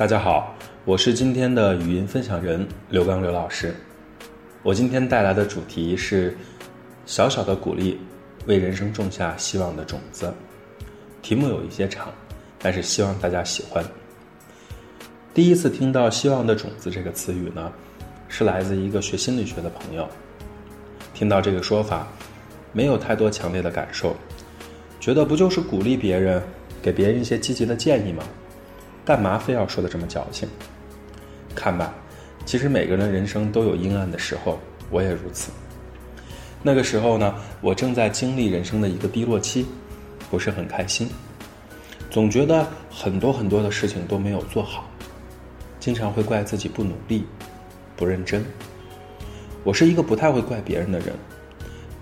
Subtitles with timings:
[0.00, 0.56] 大家好，
[0.86, 3.74] 我是今天的语音分享人刘刚刘老师。
[4.62, 6.34] 我今天带来的主题是
[7.04, 8.00] 小小的鼓励，
[8.46, 10.32] 为人生种下希望的种子。
[11.20, 12.10] 题目有一些长，
[12.58, 13.84] 但是希望大家喜欢。
[15.34, 17.70] 第一次听到“希望的种子”这个词语呢，
[18.26, 20.08] 是来自一个学心理学的朋友。
[21.12, 22.08] 听到这个说法，
[22.72, 24.16] 没有太多强烈的感受，
[24.98, 26.42] 觉得不就是鼓励别人，
[26.80, 28.24] 给别人一些积极的建议吗？
[29.10, 30.48] 干嘛非要说的这么矫情？
[31.52, 31.92] 看吧，
[32.46, 34.56] 其实每个人人生都有阴暗的时候，
[34.88, 35.50] 我也如此。
[36.62, 39.66] 那个时候呢，我正在经历人生的一个低落期，
[40.30, 41.10] 不是很开心，
[42.08, 44.88] 总觉得很多很多的事情都没有做好，
[45.80, 47.26] 经常会怪自己不努力、
[47.96, 48.44] 不认真。
[49.64, 51.08] 我是一个不太会怪别人的人，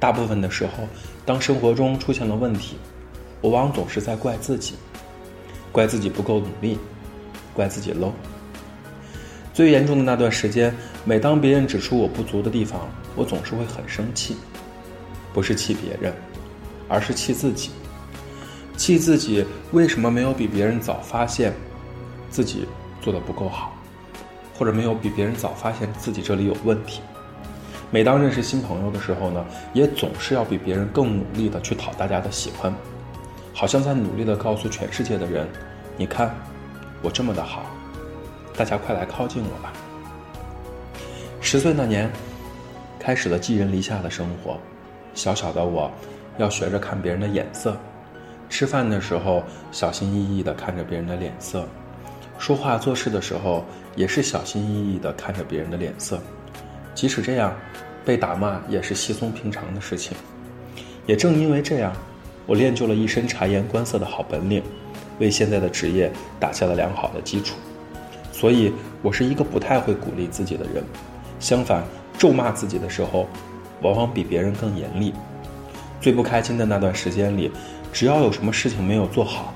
[0.00, 0.88] 大部分的时候，
[1.26, 2.78] 当生活中出现了问题，
[3.42, 4.74] 我往往总是在怪自己。
[5.70, 6.78] 怪自己不够努力，
[7.54, 8.12] 怪自己 low。
[9.54, 10.74] 最严重的那段时间，
[11.04, 12.80] 每当别人指出我不足的地方，
[13.14, 14.36] 我总是会很生气，
[15.32, 16.12] 不是气别人，
[16.88, 17.70] 而是气自己，
[18.76, 21.54] 气自己为什么没有比别人早发现
[22.30, 22.66] 自己
[23.00, 23.72] 做的不够好，
[24.58, 27.00] 或者没有比别人早发现自己这里有问题。
[27.92, 32.74] 每当认识新朋友的时候呢，也总是要比别人更努力的去讨大家的喜欢。
[33.52, 35.46] 好像在努力的告诉全世界的人
[35.96, 36.34] ：“你看，
[37.04, 37.66] 我这么的好，
[38.56, 39.70] 大家快来靠近我吧。”
[41.42, 42.10] 十岁那年，
[42.98, 44.58] 开始了寄人篱下的生活。
[45.12, 45.90] 小小的我，
[46.38, 47.76] 要学着看别人的眼色，
[48.48, 51.68] 吃饭的时候小心翼翼的看着别人的脸色，
[52.38, 53.62] 说话做事的时候
[53.94, 56.18] 也是小心翼翼的看着别人的脸色。
[56.94, 57.54] 即使这样，
[58.02, 60.16] 被打骂也是稀松平常的事情。
[61.06, 61.92] 也正因为这样。
[62.46, 64.62] 我练就了一身察言观色的好本领，
[65.18, 67.56] 为现在的职业打下了良好的基础。
[68.32, 70.84] 所以，我是一个不太会鼓励自己的人。
[71.38, 71.84] 相反，
[72.18, 73.26] 咒骂自己的时候，
[73.82, 75.14] 往往比别人更严厉。
[76.00, 77.50] 最不开心的那段时间里，
[77.92, 79.54] 只要有什么事情没有做好，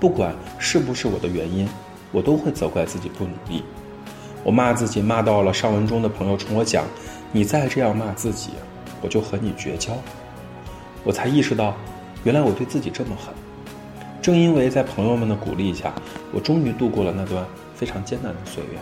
[0.00, 1.68] 不管是不是我的原因，
[2.12, 3.62] 我都会责怪自己不努力。
[4.44, 6.84] 我骂自己，骂到了上文中的朋友冲我讲
[7.32, 8.50] ：“你再这样骂自己，
[9.00, 9.92] 我就和你绝交。”
[11.04, 11.74] 我才意识到。
[12.24, 13.32] 原来我对自己这么狠，
[14.26, 15.94] 正因为在朋友们的鼓励下，
[16.32, 18.78] 我终于度过了那段非常艰难的岁月。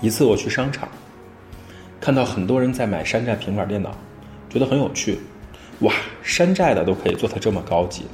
[0.00, 0.88] 一次我去商场，
[2.00, 3.94] 看到很多人在买山寨平板电脑，
[4.48, 5.18] 觉得很有趣。
[5.80, 8.06] 哇，山寨的都可以做得这么高级，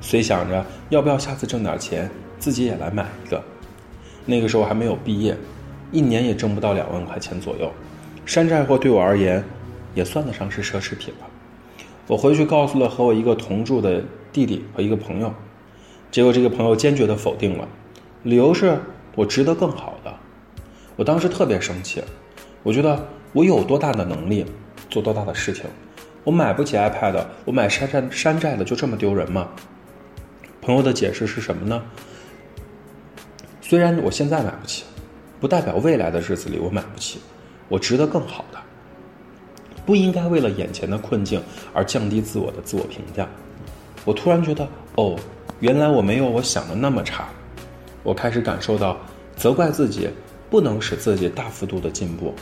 [0.00, 3.40] 遂想着要不要下次挣点钱，自己也来买一个。
[4.26, 5.36] 那个时候还没有毕业，
[5.92, 7.70] 一年也挣不到两万块钱左右，
[8.26, 9.40] 山寨货对我而言，
[9.94, 11.26] 也算得上是奢侈品了。
[12.08, 14.02] 我回去告诉了和我一个同住的
[14.32, 15.32] 弟弟和一个朋友，
[16.12, 17.66] 结果这个朋友坚决的否定了，
[18.22, 18.78] 理由是
[19.14, 20.14] 我值得更好的。
[20.94, 22.04] 我当时特别生气，
[22.62, 24.44] 我觉得我有多大的能力
[24.90, 25.64] 做多大的事情，
[26.22, 29.48] 我买不起 iPad，我买山寨山寨的就这么丢人吗？
[30.60, 31.82] 朋友的解释是什么呢？
[33.62, 34.84] 虽然我现在买不起，
[35.40, 37.20] 不代表未来的日子里我买不起，
[37.70, 38.58] 我值得更好的。
[39.86, 41.42] 不应该为了眼前的困境
[41.72, 43.26] 而降低自我的自我评价。
[44.04, 45.16] 我突然觉得，哦，
[45.62, 47.28] 原来我没有我想的那么差。
[48.02, 48.98] 我开始感受到，
[49.36, 50.10] 责怪自己
[50.50, 52.34] 不能使自己大幅度的进步，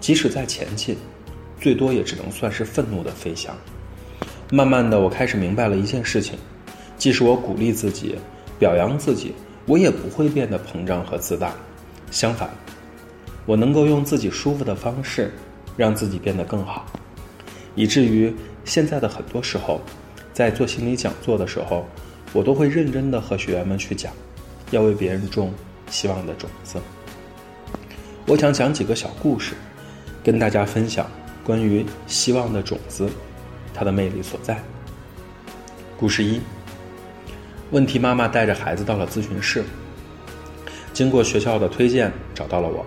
[0.00, 0.96] 即使在前进，
[1.60, 3.54] 最多也只能算是愤怒的飞翔。
[4.50, 6.38] 慢慢的，我开始明白了一件事情：
[6.96, 8.16] 即使我鼓励自己、
[8.58, 9.34] 表扬自己，
[9.66, 11.52] 我也不会变得膨胀和自大。
[12.10, 12.48] 相反，
[13.44, 15.30] 我能够用自己舒服的方式。
[15.74, 16.84] 让自己变得更好，
[17.74, 18.30] 以至于
[18.62, 19.80] 现在的很多时候，
[20.34, 21.86] 在做心理讲座的时候，
[22.32, 24.12] 我都会认真的和学员们去讲，
[24.70, 25.52] 要为别人种
[25.90, 26.80] 希望的种子。
[28.26, 29.54] 我想讲几个小故事，
[30.24, 31.06] 跟大家分享
[31.44, 33.08] 关于希望的种子，
[33.74, 34.58] 它的魅力所在。
[35.98, 36.40] 故事一：
[37.70, 39.62] 问题妈妈带着孩子到了咨询室，
[40.92, 42.84] 经过学校的推荐，找到了我。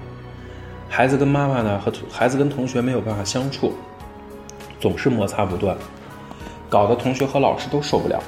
[0.90, 3.74] 孩子跟妈妈呢，和孩子跟同学没有办法相处，
[4.80, 5.78] 总是摩擦不断，
[6.69, 8.24] 搞得同学和老师都受不了。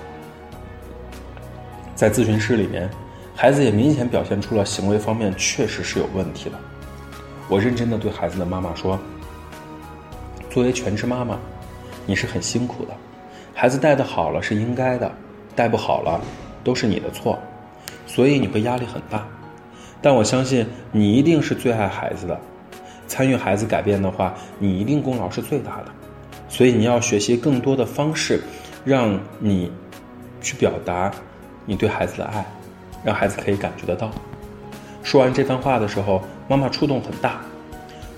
[1.98, 2.88] 在咨询室里面，
[3.36, 6.60] 孩子也明显表现出了行为方面确实是有问题的。
[7.50, 9.00] 我认真的对孩子的妈妈说
[10.52, 11.40] ：“作为全职妈妈，
[12.06, 12.92] 你是很辛苦的，
[13.52, 15.12] 孩子带的好了是应该的，
[15.56, 16.22] 带不好了
[16.64, 17.40] 都是你的错，
[18.06, 19.28] 所以你会压力很大。
[20.00, 22.40] 但我相信你一定是最爱孩子的。”
[23.08, 25.86] 参与孩子改变的话，你一定功劳是最大的，
[26.48, 28.40] 所以你要学习更多的方式，
[28.86, 29.72] 让你
[30.42, 31.12] 去表达
[31.68, 32.46] 你对孩子的爱，
[33.04, 34.10] 让孩子可以感觉得到。
[35.04, 37.42] 说完这番话的时候，妈妈触动很大。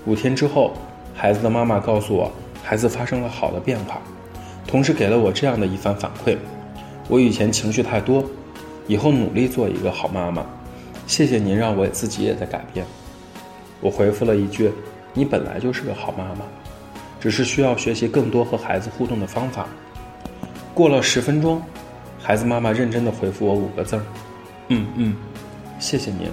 [0.06, 0.72] 五天之后，
[1.14, 2.30] 孩子的妈妈告诉我，
[2.62, 4.00] 孩子发生了好的变化，
[4.66, 6.36] 同时给了我这样的一番反馈：
[7.08, 8.24] 我以前情绪太多，
[8.86, 10.46] 以后努力做一个好妈妈。
[11.08, 12.86] 谢谢您让我自己也在改变。
[13.80, 14.70] 我回复了一句
[15.12, 16.44] ：“你本来就是个好妈妈，
[17.18, 19.66] 只是需要学习更多和孩子互动的方法。”
[20.72, 21.60] 过了十分钟，
[22.30, 24.02] 孩子妈妈认真的回复我五个字儿
[24.70, 25.16] ：“嗯嗯，
[25.80, 26.30] 谢谢您。”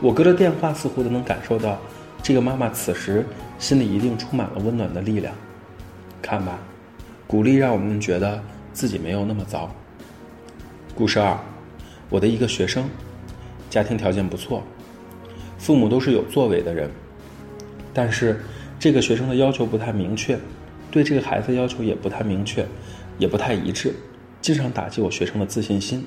[0.00, 1.80] 我隔着电话似乎都能感受到，
[2.22, 3.26] 这个妈妈此时
[3.58, 5.34] 心里一定充满了温暖的力量。
[6.22, 6.60] 看吧，
[7.26, 8.40] 鼓励让我们觉得
[8.72, 9.68] 自己没有那么糟。
[10.94, 11.36] 故事二，
[12.08, 12.88] 我的一个学生。
[13.68, 14.62] 家庭条件不错，
[15.58, 16.88] 父母都是有作为的人，
[17.92, 18.40] 但是
[18.78, 20.38] 这个学生的要求不太明确，
[20.92, 22.64] 对这个孩子要求也不太明确，
[23.18, 23.92] 也不太一致，
[24.44, 26.06] 经常打击我学生的自信心。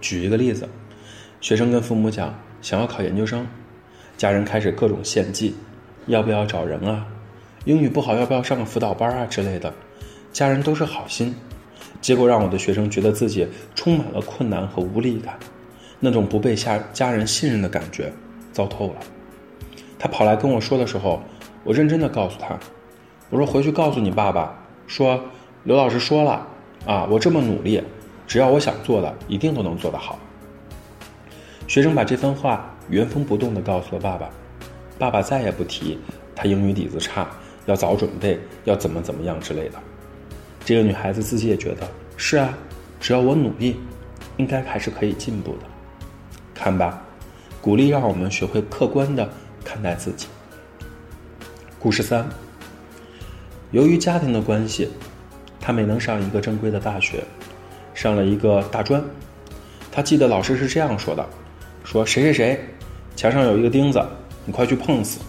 [0.00, 0.68] 举一个例子，
[1.40, 3.46] 学生跟父母讲想要考研究生，
[4.16, 5.54] 家人开始各种献计，
[6.06, 7.06] 要不要找人啊？
[7.66, 9.72] 英语不好要不要上个辅导班啊之类的，
[10.32, 11.32] 家人都是好心，
[12.00, 15.38] 结果让我的学生觉得自己充满了困难和无力感。
[16.00, 18.12] 那种不被家家人信任的感觉，
[18.50, 18.94] 糟透了。
[20.00, 21.22] 他跑来跟我说的时候，
[21.62, 22.58] 我认真的告诉他
[23.30, 24.52] ：“我说回去告诉你爸爸，
[24.88, 25.22] 说
[25.62, 26.44] 刘老师说了
[26.86, 27.82] 啊，我这么努力，
[28.26, 30.18] 只要我想做的，一定都能做得好。”
[31.68, 34.28] 学生把这番话原封不动的告诉了爸爸，
[34.98, 35.98] 爸爸再也不提
[36.34, 37.28] 他英语底子差，
[37.66, 39.78] 要早准备，要怎么怎么样之类的。
[40.64, 42.52] 这个女孩子自己也觉得是啊，
[42.98, 43.76] 只要我努力，
[44.36, 45.66] 应该还是可以进步的。
[46.54, 47.02] 看吧，
[47.60, 49.28] 鼓励让我们学会客观的
[49.64, 50.26] 看待自己。
[51.78, 52.28] 故事三，
[53.70, 54.88] 由于家庭的关系，
[55.60, 57.22] 他没能上一个正规的大学，
[57.94, 59.02] 上了一个大专。
[59.92, 61.24] 他记得老师是这样说的
[61.84, 62.64] ：“说谁谁谁，
[63.14, 64.00] 墙上有一个钉子，
[64.46, 65.20] 你快去碰死。”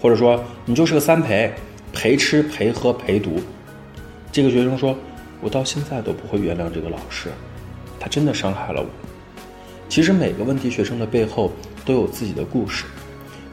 [0.00, 1.52] 或者说你就是个三陪，
[1.92, 3.40] 陪吃陪喝陪读。
[4.30, 4.96] 这个学生说
[5.40, 7.30] ：“我到现在都不会原谅这个老师，
[7.98, 8.86] 他真的伤害了我。”
[9.88, 11.50] 其实每个问题学生的背后
[11.84, 12.84] 都有自己的故事，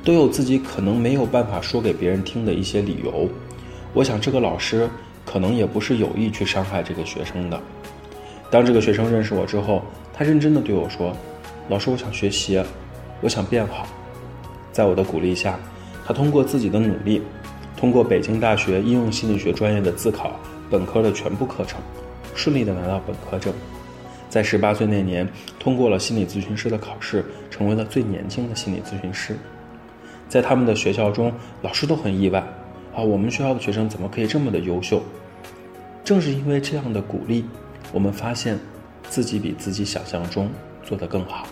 [0.03, 3.29] 都有自己可能没有办法说给别人听的一些理由。
[3.93, 4.89] 我想这个老师
[5.33, 7.59] 可能也不是有意去伤害这个学生的。
[8.51, 9.81] 当这个学生认识我之后，
[10.13, 11.11] 他认真的对我说
[11.67, 12.63] ：“老师，我想学习，
[13.19, 13.87] 我想变好。”
[14.71, 15.59] 在我的鼓励下，
[16.05, 17.19] 他通过自己的努力，
[17.75, 20.39] 通过北京大学应用心理学专业的自考
[20.69, 21.81] 本科的全部课程，
[22.35, 23.51] 顺利的拿到本科证。
[24.29, 25.27] 在十八岁那年，
[25.57, 29.35] 通过了心理咨询师的考试，成为了最年轻的心理咨询师。
[30.29, 31.33] 在他们的学校中，
[31.63, 32.39] 老师都很意外，
[32.95, 35.01] 啊，我们学校的学生怎么可以这么的优秀？
[36.03, 37.45] 正是因为这样的鼓励，
[37.93, 38.59] 我们发现
[39.09, 40.49] 自己比自己想象中
[40.83, 41.47] 做得更好。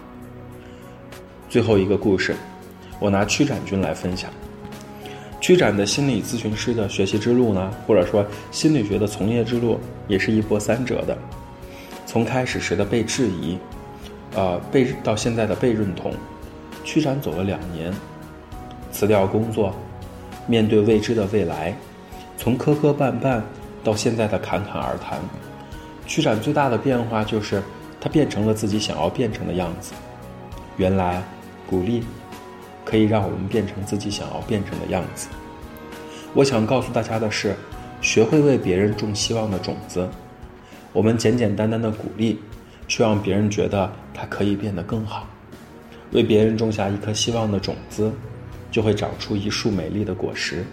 [1.50, 2.36] 最后一个故事，
[3.00, 4.30] 我拿曲展君来分享。
[5.39, 11.18] 曲展的心理咨询师的学习之路呢，或者说心理学的从业之路，也是一波三折的。
[12.06, 13.57] 从开始时的被质疑，
[14.36, 16.13] 呃，被到现在的被认同，
[16.83, 17.92] 曲展走了两年，
[18.92, 19.74] 辞掉工作，
[20.45, 21.74] 面对未知的未来，
[22.38, 23.42] 从磕磕绊绊
[23.83, 25.19] 到现在的侃侃而谈，
[26.06, 27.62] 曲展最大的变化就是
[28.00, 29.94] 他变成了自己想要变成的样子。
[30.78, 31.22] 原来，
[31.68, 32.03] 鼓励
[32.86, 35.27] 可以让我们变成自己想要变成的样子。
[36.34, 37.55] 我想告诉大家的是，
[38.01, 40.08] 学会为别人种希望的种子。
[40.94, 42.39] 我们简简单单的鼓励，
[42.88, 45.27] 却让别人觉得他可以变得更好。
[46.12, 48.12] 为别人种下一颗希望的种子，
[48.70, 50.63] 就会长出一束美丽的果实；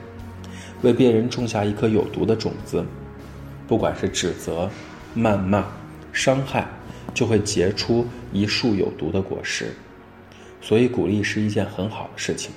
[0.82, 2.84] 为别人种下一颗有毒的种子，
[3.68, 4.68] 不管是指责、
[5.14, 5.64] 谩骂、
[6.12, 6.66] 伤害，
[7.14, 9.74] 就会结出一束有毒的果实。
[10.60, 12.50] 所以，鼓励是一件很好的事情，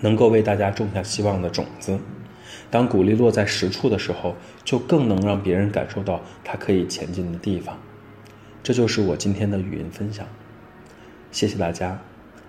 [0.00, 1.98] 能够为大家种下希望的种子。
[2.70, 7.78] 当鼓励落在实处的时候，就更能让别人感受到他可以前进的地方。
[8.62, 10.26] 这就是我今天的语音分享。
[11.30, 11.96] 谢谢大家，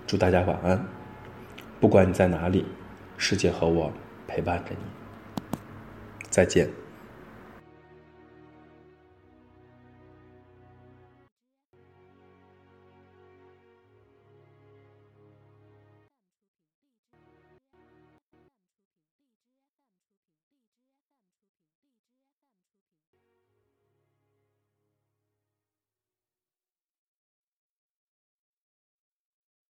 [0.06, 0.84] 祝大家晚安。
[1.78, 2.64] 不管你在哪里，
[3.16, 3.92] 世界和我
[4.26, 5.58] 陪伴着你。
[6.28, 6.87] 再见。